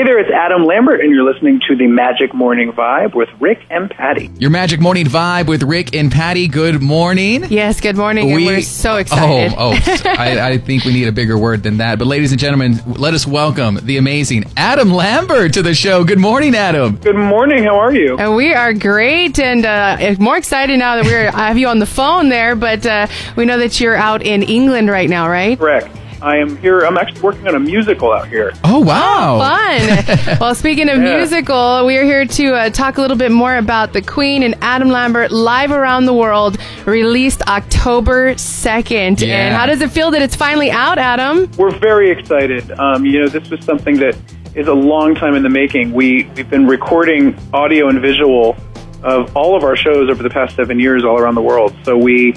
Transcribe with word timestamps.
Hey 0.00 0.06
there, 0.06 0.18
it's 0.18 0.30
Adam 0.30 0.64
Lambert, 0.64 1.02
and 1.02 1.14
you're 1.14 1.30
listening 1.30 1.60
to 1.68 1.76
the 1.76 1.86
Magic 1.86 2.32
Morning 2.32 2.72
Vibe 2.72 3.14
with 3.14 3.28
Rick 3.38 3.66
and 3.68 3.90
Patty. 3.90 4.30
Your 4.38 4.48
Magic 4.48 4.80
Morning 4.80 5.04
Vibe 5.04 5.46
with 5.46 5.62
Rick 5.62 5.94
and 5.94 6.10
Patty. 6.10 6.48
Good 6.48 6.80
morning. 6.80 7.44
Yes, 7.50 7.82
good 7.82 7.98
morning. 7.98 8.32
and 8.32 8.46
we're 8.46 8.62
so 8.62 8.96
excited. 8.96 9.52
Oh, 9.58 9.74
oh 9.74 9.78
I, 10.06 10.52
I 10.52 10.56
think 10.56 10.86
we 10.86 10.94
need 10.94 11.06
a 11.06 11.12
bigger 11.12 11.36
word 11.36 11.62
than 11.62 11.76
that. 11.76 11.98
But, 11.98 12.06
ladies 12.06 12.32
and 12.32 12.40
gentlemen, 12.40 12.80
let 12.86 13.12
us 13.12 13.26
welcome 13.26 13.78
the 13.82 13.98
amazing 13.98 14.50
Adam 14.56 14.90
Lambert 14.90 15.52
to 15.52 15.62
the 15.62 15.74
show. 15.74 16.02
Good 16.02 16.18
morning, 16.18 16.54
Adam. 16.54 16.96
Good 16.96 17.14
morning. 17.14 17.64
How 17.64 17.78
are 17.78 17.94
you? 17.94 18.16
And 18.16 18.34
we 18.34 18.54
are 18.54 18.72
great 18.72 19.38
and 19.38 19.66
uh, 19.66 20.14
more 20.18 20.38
excited 20.38 20.78
now 20.78 20.96
that 20.96 21.04
we're 21.04 21.28
I 21.28 21.48
have 21.48 21.58
you 21.58 21.68
on 21.68 21.78
the 21.78 21.84
phone 21.84 22.30
there. 22.30 22.56
But 22.56 22.86
uh, 22.86 23.06
we 23.36 23.44
know 23.44 23.58
that 23.58 23.78
you're 23.78 23.96
out 23.96 24.22
in 24.22 24.44
England 24.44 24.88
right 24.88 25.10
now, 25.10 25.28
right? 25.28 25.58
Correct. 25.58 25.94
I 26.22 26.36
am 26.36 26.56
here. 26.58 26.80
I'm 26.80 26.98
actually 26.98 27.20
working 27.22 27.48
on 27.48 27.54
a 27.54 27.60
musical 27.60 28.12
out 28.12 28.28
here. 28.28 28.52
Oh, 28.64 28.80
wow. 28.80 29.38
Fun. 29.38 30.38
well, 30.40 30.54
speaking 30.54 30.88
of 30.90 30.98
Yeah. 30.98 31.16
musical, 31.16 31.86
we 31.86 31.96
are 31.96 32.04
here 32.04 32.26
to 32.26 32.54
uh, 32.54 32.70
talk 32.70 32.98
a 32.98 33.00
little 33.00 33.16
bit 33.16 33.32
more 33.32 33.56
about 33.56 33.92
the 33.94 34.02
Queen 34.02 34.42
and 34.42 34.54
Adam 34.60 34.88
Lambert 34.90 35.32
live 35.32 35.70
around 35.70 36.04
the 36.04 36.12
world, 36.12 36.58
released 36.84 37.42
October 37.48 38.34
2nd. 38.34 39.20
Yeah. 39.26 39.46
And 39.46 39.56
how 39.56 39.64
does 39.66 39.80
it 39.80 39.90
feel 39.90 40.10
that 40.10 40.20
it's 40.20 40.36
finally 40.36 40.70
out, 40.70 40.98
Adam? 40.98 41.50
We're 41.56 41.70
very 41.78 42.10
excited. 42.10 42.70
Um, 42.72 43.06
you 43.06 43.20
know, 43.20 43.28
this 43.28 43.48
was 43.48 43.64
something 43.64 43.96
that 44.00 44.16
is 44.54 44.68
a 44.68 44.74
long 44.74 45.14
time 45.14 45.34
in 45.34 45.42
the 45.42 45.48
making. 45.48 45.92
We 45.92 46.24
we've 46.36 46.50
been 46.50 46.66
recording 46.66 47.38
audio 47.54 47.88
and 47.88 48.00
visual 48.00 48.56
of 49.02 49.34
all 49.34 49.56
of 49.56 49.64
our 49.64 49.76
shows 49.76 50.10
over 50.10 50.22
the 50.22 50.28
past 50.28 50.56
seven 50.56 50.78
years 50.78 51.02
all 51.04 51.18
around 51.18 51.34
the 51.34 51.40
world. 51.40 51.74
So 51.84 51.96
we, 51.96 52.32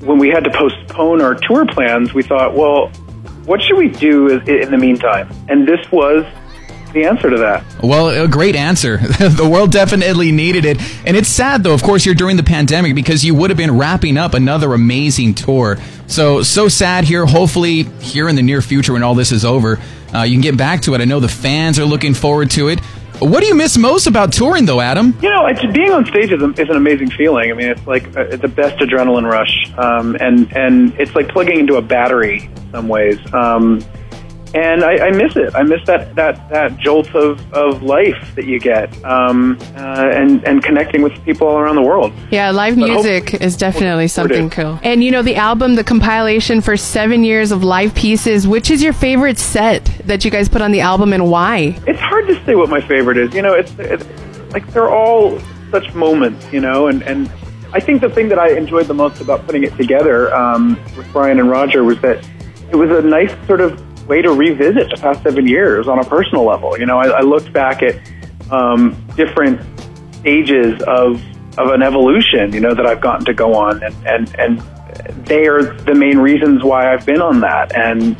when 0.00 0.18
we 0.18 0.28
had 0.28 0.44
to 0.44 0.50
postpone 0.50 1.22
our 1.22 1.34
tour 1.34 1.64
plans, 1.64 2.12
we 2.12 2.22
thought, 2.22 2.54
well, 2.54 2.90
what 3.46 3.62
should 3.62 3.76
we 3.76 3.88
do 3.88 4.28
in 4.28 4.70
the 4.70 4.76
meantime? 4.76 5.32
And 5.48 5.66
this 5.66 5.90
was 5.90 6.26
the 6.92 7.04
answer 7.04 7.30
to 7.30 7.38
that. 7.38 7.64
Well, 7.82 8.08
a 8.08 8.26
great 8.26 8.56
answer. 8.56 8.96
the 8.98 9.48
world 9.48 9.70
definitely 9.70 10.32
needed 10.32 10.64
it. 10.64 10.78
And 11.06 11.16
it's 11.16 11.28
sad, 11.28 11.62
though, 11.62 11.74
of 11.74 11.82
course, 11.82 12.04
you're 12.04 12.14
during 12.14 12.36
the 12.36 12.42
pandemic 12.42 12.94
because 12.94 13.24
you 13.24 13.34
would 13.34 13.50
have 13.50 13.56
been 13.56 13.76
wrapping 13.76 14.16
up 14.16 14.34
another 14.34 14.74
amazing 14.74 15.34
tour. 15.34 15.78
So, 16.06 16.42
so 16.42 16.68
sad 16.68 17.04
here. 17.04 17.24
Hopefully, 17.26 17.84
here 18.00 18.28
in 18.28 18.36
the 18.36 18.42
near 18.42 18.62
future, 18.62 18.92
when 18.92 19.02
all 19.02 19.14
this 19.14 19.30
is 19.30 19.44
over, 19.44 19.78
uh, 20.14 20.22
you 20.22 20.34
can 20.34 20.40
get 20.40 20.56
back 20.56 20.82
to 20.82 20.94
it. 20.94 21.00
I 21.00 21.04
know 21.04 21.20
the 21.20 21.28
fans 21.28 21.78
are 21.78 21.84
looking 21.84 22.14
forward 22.14 22.50
to 22.52 22.68
it. 22.68 22.80
What 23.18 23.40
do 23.40 23.46
you 23.46 23.54
miss 23.54 23.78
most 23.78 24.06
about 24.06 24.32
touring, 24.32 24.66
though, 24.66 24.80
Adam? 24.80 25.16
You 25.22 25.30
know, 25.30 25.46
it's, 25.46 25.64
being 25.72 25.90
on 25.90 26.04
stage 26.04 26.32
is, 26.32 26.42
a, 26.42 26.50
is 26.50 26.68
an 26.68 26.76
amazing 26.76 27.10
feeling. 27.10 27.50
I 27.50 27.54
mean, 27.54 27.68
it's 27.68 27.86
like 27.86 28.14
uh, 28.14 28.36
the 28.36 28.48
best 28.48 28.78
adrenaline 28.78 29.30
rush, 29.30 29.72
um, 29.78 30.16
and 30.20 30.54
and 30.54 30.94
it's 31.00 31.14
like 31.14 31.28
plugging 31.28 31.58
into 31.58 31.76
a 31.76 31.82
battery 31.82 32.44
in 32.44 32.70
some 32.72 32.88
ways. 32.88 33.18
Um, 33.32 33.82
and 34.56 34.82
I, 34.82 35.08
I 35.08 35.10
miss 35.10 35.36
it. 35.36 35.54
I 35.54 35.62
miss 35.62 35.84
that 35.86 36.14
that 36.14 36.48
that 36.48 36.78
jolt 36.78 37.14
of, 37.14 37.52
of 37.52 37.82
life 37.82 38.34
that 38.36 38.46
you 38.46 38.58
get, 38.58 38.88
um, 39.04 39.58
uh, 39.76 40.08
and 40.10 40.42
and 40.44 40.62
connecting 40.62 41.02
with 41.02 41.12
people 41.24 41.46
all 41.46 41.58
around 41.58 41.76
the 41.76 41.82
world. 41.82 42.10
Yeah, 42.30 42.50
live 42.52 42.76
But 42.76 42.88
music 42.88 43.34
is 43.34 43.56
definitely 43.56 44.08
something 44.08 44.48
cool. 44.48 44.80
And 44.82 45.04
you 45.04 45.10
know, 45.10 45.20
the 45.20 45.36
album, 45.36 45.74
the 45.74 45.84
compilation 45.84 46.62
for 46.62 46.76
seven 46.76 47.22
years 47.22 47.52
of 47.52 47.62
live 47.64 47.94
pieces, 47.94 48.48
which 48.48 48.70
is 48.70 48.82
your 48.82 48.94
favorite 48.94 49.38
set 49.38 49.84
that 50.06 50.24
you 50.24 50.30
guys 50.30 50.48
put 50.48 50.62
on 50.62 50.72
the 50.72 50.80
album 50.80 51.12
and 51.12 51.30
why? 51.30 51.78
It's 51.86 52.00
hard 52.00 52.26
to 52.28 52.44
say 52.46 52.54
what 52.54 52.70
my 52.70 52.80
favorite 52.80 53.18
is. 53.18 53.34
You 53.34 53.42
know, 53.42 53.52
it's, 53.52 53.72
it's 53.78 54.06
like 54.52 54.66
they're 54.72 54.88
all 54.90 55.38
such 55.70 55.92
moments. 55.94 56.50
You 56.50 56.62
know, 56.62 56.86
and 56.86 57.02
and 57.02 57.30
I 57.74 57.80
think 57.80 58.00
the 58.00 58.08
thing 58.08 58.30
that 58.30 58.38
I 58.38 58.56
enjoyed 58.56 58.86
the 58.86 58.94
most 58.94 59.20
about 59.20 59.44
putting 59.44 59.64
it 59.64 59.76
together 59.76 60.34
um, 60.34 60.82
with 60.96 61.12
Brian 61.12 61.38
and 61.38 61.50
Roger 61.50 61.84
was 61.84 62.00
that 62.00 62.26
it 62.70 62.76
was 62.76 62.90
a 62.90 63.02
nice 63.02 63.34
sort 63.46 63.60
of 63.60 63.85
way 64.06 64.22
to 64.22 64.32
revisit 64.32 64.90
the 64.90 64.96
past 65.00 65.22
seven 65.22 65.46
years 65.46 65.88
on 65.88 65.98
a 65.98 66.04
personal 66.04 66.44
level. 66.44 66.78
You 66.78 66.86
know, 66.86 66.98
I, 66.98 67.08
I 67.08 67.20
looked 67.20 67.52
back 67.52 67.82
at 67.82 67.96
um, 68.50 68.96
different 69.16 69.60
stages 70.14 70.80
of 70.82 71.22
of 71.58 71.70
an 71.70 71.82
evolution. 71.82 72.52
You 72.52 72.60
know, 72.60 72.74
that 72.74 72.86
I've 72.86 73.00
gotten 73.00 73.24
to 73.26 73.34
go 73.34 73.54
on, 73.54 73.82
and 73.82 73.94
and 74.06 74.34
and 74.38 74.60
they 75.26 75.46
are 75.46 75.62
the 75.62 75.94
main 75.94 76.18
reasons 76.18 76.62
why 76.62 76.92
I've 76.92 77.06
been 77.06 77.20
on 77.20 77.40
that, 77.40 77.74
and 77.74 78.16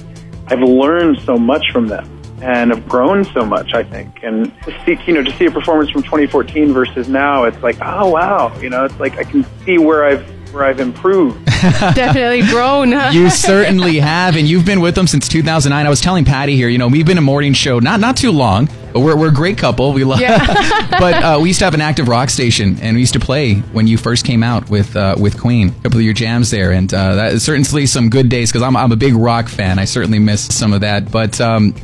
I've 0.49 0.61
learned 0.61 1.21
so 1.21 1.37
much 1.37 1.65
from 1.73 1.89
them. 1.89 2.13
And 2.43 2.71
have 2.71 2.87
grown 2.87 3.25
so 3.25 3.47
much, 3.47 3.73
I 3.73 3.83
think, 3.83 4.23
and 4.23 4.53
to 4.65 4.85
see, 4.85 4.99
you 5.07 5.15
know, 5.15 5.23
to 5.23 5.33
see 5.39 5.47
a 5.47 5.51
performance 5.51 5.89
from 5.89 6.03
2014 6.03 6.71
versus 6.71 7.09
now, 7.09 7.45
it's 7.45 7.61
like, 7.63 7.79
oh 7.81 8.11
wow, 8.11 8.55
you 8.61 8.69
know, 8.69 8.85
it's 8.85 9.01
like 9.01 9.17
I 9.17 9.25
can 9.25 9.43
see 9.65 9.79
where 9.79 10.05
I've 10.05 10.36
where 10.57 10.65
I've 10.65 10.81
improved. 10.81 11.45
definitely 11.61 12.43
grown. 12.49 12.93
huh? 12.93 13.11
You 13.17 13.31
certainly 13.31 13.99
have, 14.01 14.37
and 14.37 14.49
you've 14.49 14.65
been 14.65 14.81
with 14.81 14.95
them 14.95 15.07
since 15.07 15.29
2009. 15.29 15.87
I 15.87 15.89
was 15.89 16.01
telling 16.01 16.25
Patty 16.25 16.57
here, 16.57 16.69
you 16.69 16.79
know, 16.79 16.89
we've 16.89 17.07
been 17.07 17.19
a 17.19 17.23
morning 17.23 17.53
show 17.53 17.79
not 17.79 18.01
not 18.01 18.17
too 18.17 18.33
long, 18.33 18.69
but 18.93 19.01
we're, 19.01 19.17
we're 19.17 19.29
a 19.29 19.35
great 19.35 19.59
couple. 19.59 19.93
We 19.93 20.05
love, 20.05 20.21
but 20.91 21.15
uh, 21.15 21.39
we 21.41 21.49
used 21.51 21.61
to 21.61 21.67
have 21.67 21.75
an 21.75 21.81
active 21.81 22.09
rock 22.09 22.31
station, 22.31 22.79
and 22.81 22.97
we 22.97 23.01
used 23.01 23.13
to 23.13 23.21
play 23.21 23.55
when 23.73 23.87
you 23.87 23.99
first 23.99 24.25
came 24.25 24.43
out 24.43 24.69
with 24.71 24.97
uh, 24.97 25.15
with 25.19 25.39
Queen. 25.39 25.69
A 25.69 25.83
couple 25.83 25.99
of 25.99 26.05
your 26.05 26.15
jams 26.15 26.51
there, 26.51 26.73
and 26.73 26.93
uh, 26.93 27.15
that 27.17 27.33
is 27.35 27.45
certainly 27.45 27.87
some 27.87 28.09
good 28.09 28.29
days 28.29 28.51
because 28.51 28.63
I'm 28.63 28.77
I'm 28.77 28.93
a 28.93 28.97
big 28.97 29.15
rock 29.15 29.49
fan. 29.49 29.79
I 29.79 29.85
certainly 29.85 30.19
miss 30.19 30.43
some 30.55 30.73
of 30.73 30.81
that, 30.81 31.11
but. 31.13 31.41
Um, 31.41 31.75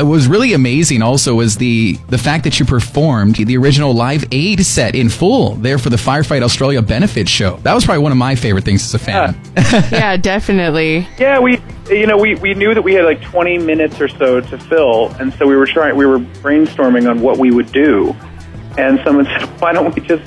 uh, 0.00 0.04
was 0.04 0.26
really 0.28 0.52
amazing 0.52 1.02
also 1.02 1.34
was 1.34 1.56
the 1.56 1.94
the 2.08 2.18
fact 2.18 2.44
that 2.44 2.58
you 2.58 2.64
performed 2.66 3.36
the 3.36 3.56
original 3.56 3.92
Live 3.94 4.24
Aid 4.32 4.64
set 4.64 4.94
in 4.94 5.08
full 5.08 5.54
there 5.56 5.78
for 5.78 5.90
the 5.90 5.96
Firefight 5.96 6.42
Australia 6.42 6.82
benefit 6.82 7.28
show. 7.28 7.56
That 7.58 7.74
was 7.74 7.84
probably 7.84 8.02
one 8.02 8.12
of 8.12 8.18
my 8.18 8.34
favorite 8.34 8.64
things 8.64 8.82
as 8.84 8.94
a 8.94 8.98
fan. 8.98 9.38
yeah, 9.92 10.16
definitely. 10.16 11.06
Yeah, 11.18 11.38
we 11.40 11.60
you 11.90 12.06
know 12.06 12.16
we, 12.16 12.34
we 12.36 12.54
knew 12.54 12.74
that 12.74 12.82
we 12.82 12.94
had 12.94 13.04
like 13.04 13.20
20 13.22 13.58
minutes 13.58 14.00
or 14.00 14.08
so 14.08 14.40
to 14.40 14.58
fill, 14.58 15.08
and 15.20 15.32
so 15.34 15.46
we 15.46 15.56
were 15.56 15.66
trying 15.66 15.96
we 15.96 16.06
were 16.06 16.18
brainstorming 16.18 17.08
on 17.10 17.20
what 17.20 17.38
we 17.38 17.50
would 17.50 17.70
do, 17.72 18.14
and 18.78 19.00
someone 19.04 19.24
said, 19.38 19.42
"Why 19.60 19.72
don't 19.72 19.94
we 19.94 20.00
just?" 20.02 20.22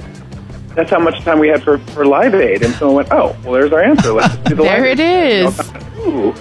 That's 0.75 0.90
how 0.90 1.00
much 1.00 1.22
time 1.24 1.40
we 1.40 1.48
had 1.48 1.64
for, 1.64 1.78
for 1.78 2.06
Live 2.06 2.36
Aid, 2.36 2.62
and 2.62 2.74
someone 2.75 2.98
went, 2.98 3.08
"Oh, 3.12 3.34
well, 3.44 3.54
there's 3.54 3.72
our 3.72 3.81
answer. 3.81 4.12
Let's 4.12 4.36
do 4.50 4.56
the 4.56 4.64
There 4.64 4.81
Live 4.81 5.00
it 5.00 5.02
Aid." 5.02 5.46
is. 5.46 5.59
Ooh. 6.06 6.34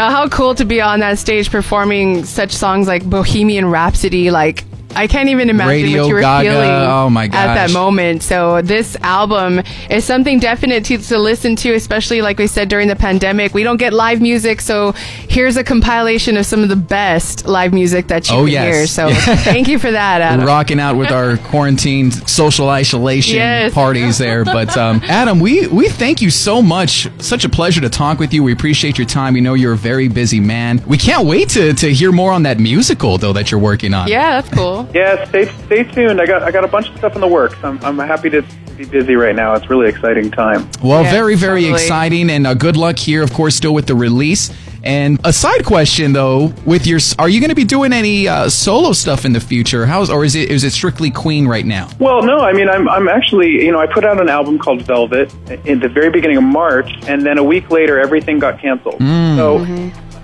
Now, 0.00 0.08
how 0.08 0.30
cool 0.30 0.54
to 0.54 0.64
be 0.64 0.80
on 0.80 1.00
that 1.00 1.18
stage 1.18 1.50
performing 1.50 2.24
such 2.24 2.52
songs 2.52 2.88
like 2.88 3.04
Bohemian 3.04 3.66
Rhapsody, 3.66 4.30
like 4.30 4.64
I 4.94 5.06
can't 5.06 5.28
even 5.28 5.48
imagine 5.50 5.68
Radio 5.84 6.02
what 6.02 6.08
you 6.08 6.14
were 6.14 6.20
Gaga, 6.20 6.50
feeling 6.50 6.70
oh 6.70 7.08
my 7.10 7.24
at 7.26 7.30
that 7.30 7.70
moment. 7.72 8.22
So 8.22 8.60
this 8.60 8.96
album 9.02 9.60
is 9.88 10.04
something 10.04 10.38
definite 10.40 10.84
to, 10.86 10.98
to 10.98 11.18
listen 11.18 11.54
to, 11.56 11.72
especially 11.74 12.22
like 12.22 12.38
we 12.38 12.46
said 12.46 12.68
during 12.68 12.88
the 12.88 12.96
pandemic. 12.96 13.54
We 13.54 13.62
don't 13.62 13.76
get 13.76 13.92
live 13.92 14.20
music, 14.20 14.60
so 14.60 14.92
here's 15.28 15.56
a 15.56 15.64
compilation 15.64 16.36
of 16.36 16.44
some 16.44 16.62
of 16.62 16.68
the 16.68 16.76
best 16.76 17.46
live 17.46 17.72
music 17.72 18.08
that 18.08 18.28
you 18.28 18.36
Oh, 18.36 18.44
can 18.44 18.52
yes. 18.52 18.74
hear. 18.74 18.86
So 18.86 19.10
thank 19.44 19.68
you 19.68 19.78
for 19.78 19.90
that, 19.90 20.20
Adam. 20.20 20.44
rocking 20.46 20.80
out 20.80 20.96
with 20.96 21.10
our 21.12 21.36
quarantine 21.50 22.10
social 22.10 22.68
isolation 22.68 23.36
Yes. 23.36 23.72
parties 23.72 24.18
there. 24.18 24.44
But 24.44 24.76
um, 24.76 25.00
Adam, 25.04 25.38
we 25.40 25.66
we 25.68 25.88
thank 25.88 26.20
you 26.20 26.30
so 26.30 26.60
much. 26.60 27.08
Such 27.22 27.44
a 27.44 27.48
pleasure 27.48 27.80
to 27.80 27.88
talk 27.88 28.18
with 28.18 28.34
you. 28.34 28.42
We 28.42 28.52
appreciate 28.52 28.98
your 28.98 29.06
time. 29.06 29.34
We 29.34 29.40
know 29.40 29.54
you're 29.54 29.74
a 29.74 29.76
very 29.76 30.08
busy 30.08 30.40
man. 30.40 30.82
We 30.86 30.98
can't 30.98 31.26
wait 31.26 31.48
to 31.50 31.72
to 31.74 31.92
hear 31.94 32.10
more 32.12 32.32
on 32.32 32.42
that 32.42 32.58
musical 32.58 33.18
though 33.18 33.32
that 33.34 33.50
you're 33.50 33.60
working 33.60 33.94
on. 33.94 34.08
Yeah, 34.08 34.40
that's 34.40 34.52
cool. 34.54 34.79
Yeah, 34.94 35.24
stay 35.28 35.46
stay 35.66 35.84
tuned. 35.84 36.20
I 36.20 36.26
got 36.26 36.42
I 36.42 36.50
got 36.50 36.64
a 36.64 36.68
bunch 36.68 36.88
of 36.88 36.96
stuff 36.98 37.14
in 37.14 37.20
the 37.20 37.28
works. 37.28 37.56
I'm 37.62 37.78
I'm 37.84 37.98
happy 37.98 38.30
to 38.30 38.42
be 38.76 38.84
busy 38.84 39.14
right 39.14 39.34
now. 39.36 39.54
It's 39.54 39.68
really 39.70 39.88
exciting 39.88 40.30
time. 40.30 40.68
Well, 40.82 41.02
Yes, 41.02 41.12
very 41.12 41.34
very 41.36 41.62
totally. 41.62 41.82
exciting, 41.82 42.30
and 42.30 42.46
uh, 42.46 42.54
good 42.54 42.76
luck 42.76 42.98
here. 42.98 43.22
Of 43.22 43.32
course, 43.32 43.54
still 43.54 43.74
with 43.74 43.86
the 43.86 43.94
release. 43.94 44.50
And 44.82 45.20
a 45.24 45.32
side 45.32 45.66
question 45.66 46.14
though, 46.14 46.54
with 46.64 46.86
your, 46.86 46.98
are 47.18 47.28
you 47.28 47.38
going 47.38 47.50
to 47.50 47.54
be 47.54 47.64
doing 47.64 47.92
any 47.92 48.26
uh, 48.26 48.48
solo 48.48 48.92
stuff 48.94 49.26
in 49.26 49.34
the 49.34 49.40
future? 49.40 49.84
How's 49.84 50.08
or 50.08 50.24
is 50.24 50.34
it 50.34 50.50
is 50.50 50.64
it 50.64 50.70
strictly 50.72 51.10
Queen 51.10 51.46
right 51.46 51.66
now? 51.66 51.90
Well, 51.98 52.22
no, 52.22 52.38
I 52.38 52.54
mean, 52.54 52.66
I'm, 52.70 52.88
I'm 52.88 53.06
actually, 53.06 53.62
you 53.62 53.72
know, 53.72 53.78
I 53.78 53.86
put 53.86 54.06
out 54.06 54.18
an 54.22 54.30
album 54.30 54.58
called 54.58 54.80
Velvet 54.86 55.34
in 55.66 55.80
the 55.80 55.88
very 55.90 56.08
beginning 56.08 56.38
of 56.38 56.44
March, 56.44 56.90
and 57.06 57.26
then 57.26 57.36
a 57.36 57.44
week 57.44 57.70
later, 57.70 58.00
everything 58.00 58.38
got 58.38 58.58
canceled. 58.58 58.96
So, 59.00 59.58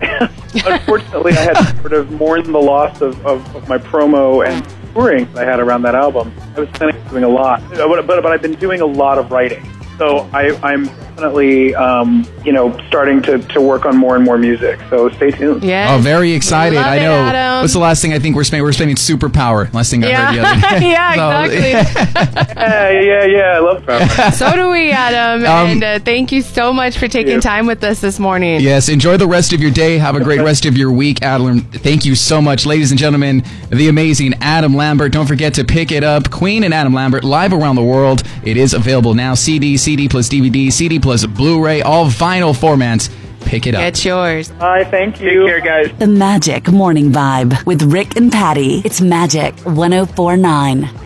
unfortunately, 0.66 1.32
I 1.32 1.40
had 1.40 1.80
sort 1.80 1.92
of 1.92 2.10
mourn 2.12 2.50
the 2.50 2.58
loss 2.58 3.00
of, 3.00 3.24
of, 3.26 3.56
of 3.56 3.68
my 3.68 3.78
promo 3.78 4.46
and 4.46 4.66
touring 4.92 5.28
I 5.36 5.44
had 5.44 5.60
around 5.60 5.82
that 5.82 5.94
album. 5.94 6.32
I 6.56 6.60
was 6.60 6.68
planning 6.70 7.00
on 7.00 7.08
doing 7.08 7.24
a 7.24 7.28
lot, 7.28 7.62
but, 7.70 8.06
but, 8.06 8.22
but 8.22 8.26
I've 8.26 8.42
been 8.42 8.54
doing 8.54 8.80
a 8.80 8.86
lot 8.86 9.18
of 9.18 9.30
writing. 9.30 9.64
So 9.98 10.28
I, 10.32 10.58
I'm 10.62 10.88
definitely, 11.16 11.74
um, 11.74 12.26
you 12.44 12.52
know, 12.52 12.78
starting 12.88 13.22
to, 13.22 13.38
to 13.38 13.60
work 13.60 13.86
on 13.86 13.96
more 13.96 14.16
and 14.16 14.24
more 14.24 14.36
music. 14.36 14.78
So 14.90 15.08
stay 15.10 15.30
tuned. 15.30 15.64
Yeah. 15.64 15.94
Oh, 15.94 15.98
very 15.98 16.32
excited! 16.32 16.76
Love 16.76 16.86
I 16.86 16.96
it, 16.96 17.02
know. 17.02 17.12
Adam. 17.14 17.62
What's 17.62 17.72
the 17.72 17.78
last 17.78 18.02
thing 18.02 18.12
I 18.12 18.18
think 18.18 18.36
we're 18.36 18.44
spending? 18.44 18.64
We're 18.64 18.72
spending 18.72 18.96
Superpower. 18.96 19.72
Last 19.72 19.90
thing 19.90 20.04
I 20.04 20.12
heard 20.12 20.34
the 20.36 20.40
other 20.46 20.58
Yeah, 20.60 20.78
day. 20.78 20.90
yeah, 20.90 21.14
So- 21.14 21.52
exactly. 21.54 22.36
Yeah, 22.56 23.00
yeah, 23.00 23.24
yeah. 23.24 23.42
I 23.54 23.58
love 23.60 23.86
Power. 23.86 24.30
so 24.32 24.54
do 24.54 24.70
we, 24.70 24.90
Adam. 24.90 25.42
Um, 25.46 25.66
and 25.68 25.84
uh, 25.84 25.98
thank 26.00 26.32
you 26.32 26.42
so 26.42 26.72
much 26.72 26.98
for 26.98 27.08
taking 27.08 27.34
you. 27.34 27.40
time 27.40 27.66
with 27.66 27.82
us 27.82 28.00
this 28.00 28.18
morning. 28.18 28.60
Yes, 28.60 28.88
enjoy 28.88 29.16
the 29.16 29.26
rest 29.26 29.52
of 29.52 29.60
your 29.60 29.70
day. 29.70 29.96
Have 29.98 30.16
a 30.16 30.22
great 30.22 30.40
rest 30.40 30.66
of 30.66 30.76
your 30.76 30.92
week, 30.92 31.22
Adam. 31.22 31.60
Thank 31.60 32.04
you 32.04 32.14
so 32.14 32.42
much, 32.42 32.66
ladies 32.66 32.90
and 32.90 33.00
gentlemen. 33.00 33.42
The 33.70 33.88
amazing 33.88 34.34
Adam 34.42 34.74
Lambert. 34.74 35.12
Don't 35.12 35.26
forget 35.26 35.54
to 35.54 35.64
pick 35.64 35.92
it 35.92 36.04
up. 36.04 36.30
Queen 36.30 36.62
and 36.64 36.74
Adam 36.74 36.92
Lambert 36.92 37.24
live 37.24 37.52
around 37.54 37.76
the 37.76 37.82
world. 37.82 38.22
It 38.44 38.56
is 38.56 38.74
available 38.74 39.14
now. 39.14 39.34
CD, 39.34 39.76
CD 39.76 40.08
plus 40.08 40.28
DVD, 40.28 40.70
CD 40.70 40.98
plus 40.98 41.05
Blu-ray, 41.06 41.82
all 41.82 42.06
vinyl 42.06 42.54
formats. 42.54 43.08
pick 43.40 43.66
it 43.66 43.74
up. 43.74 43.82
It's 43.82 44.04
yours. 44.04 44.50
Bye. 44.50 44.84
Thank 44.84 45.20
you. 45.20 45.46
Take 45.46 45.62
care, 45.62 45.84
guys. 45.84 45.98
The 45.98 46.06
Magic 46.08 46.68
Morning 46.68 47.12
Vibe 47.12 47.64
with 47.64 47.82
Rick 47.84 48.16
and 48.16 48.32
Patty. 48.32 48.82
It's 48.84 49.00
Magic 49.00 49.54
1049. 49.60 51.05